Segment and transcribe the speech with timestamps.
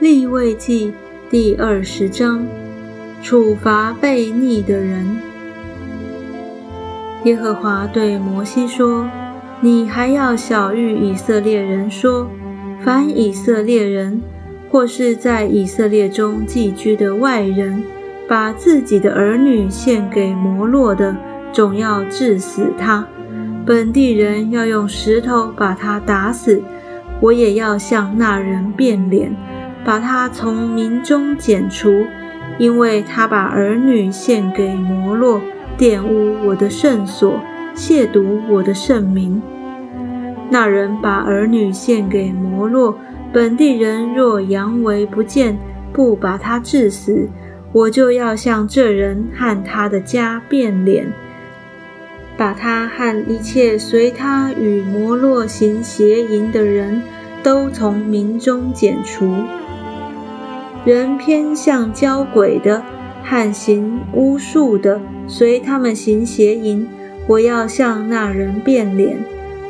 [0.00, 0.94] 立位记
[1.28, 2.46] 第二十章，
[3.22, 5.06] 处罚悖逆的人。
[7.24, 9.06] 耶和华对摩西说
[9.60, 12.26] ：“你还要晓谕以色列人说，
[12.82, 14.22] 凡以色列人
[14.70, 17.82] 或是在以色列中寄居的外人，
[18.26, 21.14] 把自己的儿女献给摩洛的，
[21.52, 23.06] 总要治死他。
[23.66, 26.62] 本地人要用石头把他打死。
[27.20, 29.30] 我也要向那人变脸。”
[29.84, 32.04] 把他从民中剪除，
[32.58, 35.40] 因为他把儿女献给摩洛，
[35.78, 37.40] 玷污我的圣所，
[37.74, 39.40] 亵渎我的圣名。
[40.50, 42.96] 那人把儿女献给摩洛，
[43.32, 45.56] 本地人若扬为不见，
[45.92, 47.28] 不把他治死，
[47.72, 51.06] 我就要向这人和他的家变脸，
[52.36, 57.00] 把他和一切随他与摩洛行邪淫的人
[57.42, 59.32] 都从民中剪除。
[60.84, 62.82] 人偏向交鬼的，
[63.22, 66.88] 和行巫术的，随他们行邪淫。
[67.26, 69.16] 我要向那人变脸，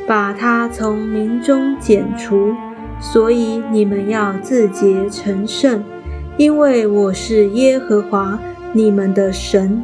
[0.07, 2.55] 把他从民中剪除。
[3.01, 5.83] 所以你们要自洁成圣，
[6.37, 8.39] 因为我是耶和华
[8.73, 9.83] 你们的神。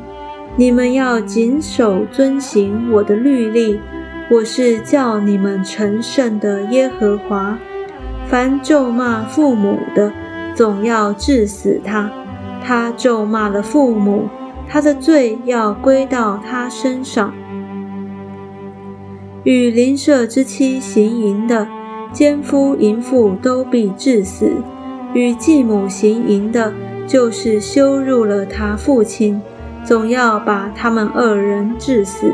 [0.54, 3.80] 你们要谨守遵行我的律例。
[4.30, 7.58] 我是叫你们成圣的耶和华。
[8.26, 10.12] 凡咒骂父母的，
[10.56, 12.10] 总要治死他。
[12.64, 14.24] 他咒骂了父母，
[14.68, 17.32] 他的罪要归到他身上。
[19.44, 21.68] 与邻舍之妻行淫的，
[22.10, 24.46] 奸夫淫妇都必治死；
[25.14, 26.72] 与继母行淫的，
[27.06, 29.40] 就是羞辱了他父亲，
[29.84, 32.32] 总要把他们二人治死，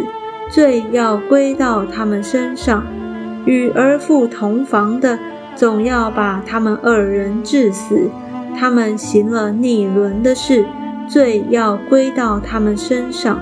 [0.48, 2.82] 罪要归到他们身上。
[3.44, 5.18] 与儿妇同房的，
[5.54, 8.10] 总要把他们二人治死，
[8.58, 10.64] 他们行了逆伦的事，
[11.06, 13.38] 罪要归到他们身上。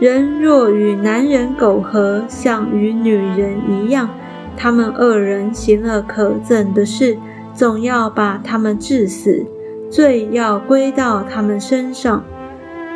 [0.00, 4.08] 人若与男人苟合，像与女人一样，
[4.56, 7.16] 他们二人行了可憎的事，
[7.54, 9.44] 总要把他们治死，
[9.90, 12.24] 罪要归到他们身上。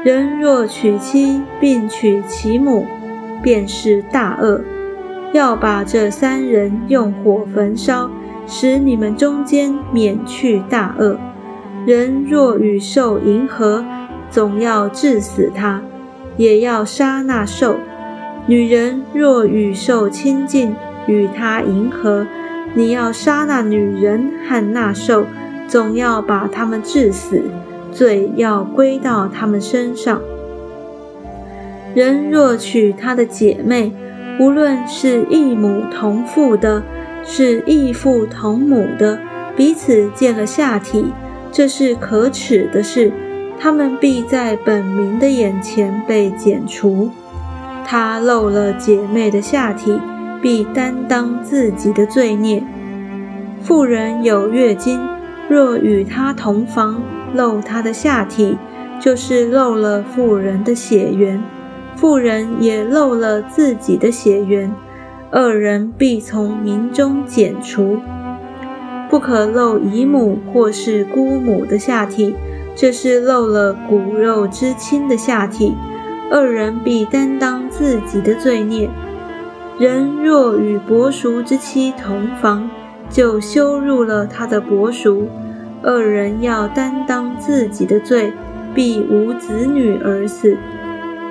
[0.02, 2.84] 人若娶妻并娶其母，
[3.42, 4.60] 便是大恶，
[5.32, 8.10] 要把这三人用火焚烧。
[8.46, 11.16] 使你们中间免去大恶。
[11.86, 13.84] 人若与兽迎合，
[14.30, 15.82] 总要治死他，
[16.36, 17.76] 也要杀那兽。
[18.46, 20.74] 女人若与兽亲近，
[21.06, 22.26] 与他迎合，
[22.74, 25.24] 你要杀那女人和那兽，
[25.68, 27.42] 总要把他们治死，
[27.92, 30.20] 罪要归到他们身上。
[31.94, 33.92] 人若娶他的姐妹，
[34.40, 36.82] 无论是异母同父的，
[37.26, 39.18] 是异父同母的，
[39.56, 41.12] 彼此见了下体，
[41.50, 43.12] 这是可耻的事。
[43.58, 47.10] 他们必在本民的眼前被剪除。
[47.86, 50.00] 他漏了姐妹的下体，
[50.42, 52.62] 必担当自己的罪孽。
[53.62, 55.00] 妇人有月经，
[55.48, 57.00] 若与他同房，
[57.32, 58.58] 漏他的下体，
[59.00, 61.42] 就是漏了妇人的血缘，
[61.96, 64.70] 妇人也漏了自己的血缘。
[65.36, 67.98] 二人必从民中剪除，
[69.10, 72.36] 不可露姨母或是姑母的下体，
[72.76, 75.74] 这是露了骨肉之亲的下体。
[76.30, 78.88] 二人必担当自己的罪孽。
[79.76, 82.70] 人若与伯叔之妻同房，
[83.10, 85.28] 就羞辱了他的伯叔。
[85.82, 88.32] 二人要担当自己的罪，
[88.72, 90.56] 必无子女而死。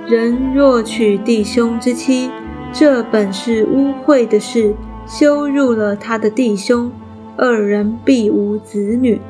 [0.06, 2.30] 人若娶弟兄之妻，
[2.73, 4.73] 这本是污秽的事，
[5.06, 6.91] 羞辱了他的弟兄，
[7.38, 9.22] 二人必无子女。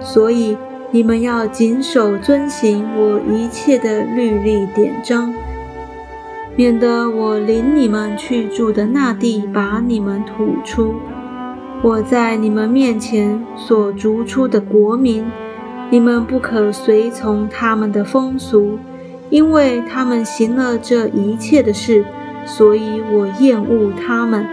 [0.00, 0.56] 所以
[0.92, 5.34] 你们要谨守遵行我一切的律例典章，
[6.54, 10.94] 免得我领你们去住的那地把你们吐出。
[11.82, 15.24] 我在你们面前所逐出的国民，
[15.90, 18.78] 你们不可随从他们的风俗，
[19.30, 22.04] 因为他们行了这一切的事。
[22.48, 24.44] 所以我厌恶他们，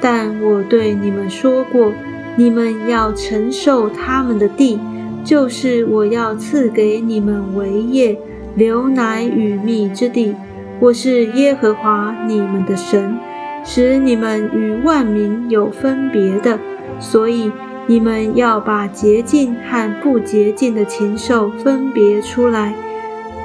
[0.00, 1.92] 但我对你们说过，
[2.36, 4.78] 你们要承受他们的地，
[5.24, 8.16] 就是我要赐给你们为业、
[8.54, 10.36] 流奶与蜜之地。
[10.78, 13.18] 我是耶和华你们的神，
[13.64, 16.58] 使你们与万民有分别的。
[17.00, 17.50] 所以
[17.86, 22.74] 你们要把洁净和不洁净的禽兽分别出来。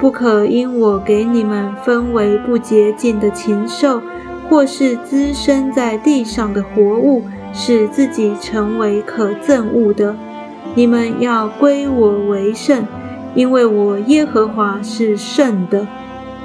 [0.00, 4.02] 不可因我给你们分为不洁净的禽兽，
[4.48, 10.14] 或是滋生在地上的活物，使自己成为可憎恶的。
[10.74, 12.84] 你们要归我为圣，
[13.34, 15.86] 因为我耶和华是圣的，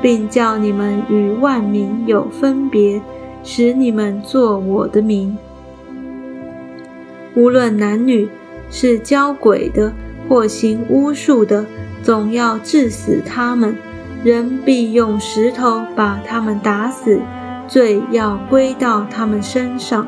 [0.01, 3.01] 并叫你们与万民有分别，
[3.43, 5.37] 使你们做我的名。
[7.35, 8.29] 无论男女，
[8.69, 9.91] 是交鬼的
[10.29, 11.65] 或行巫术的，
[12.03, 13.75] 总要治死他们。
[14.23, 17.19] 人必用石头把他们打死，
[17.67, 20.05] 罪要归到他们身上。